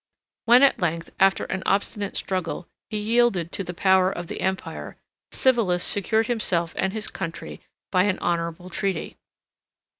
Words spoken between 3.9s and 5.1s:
of the empire,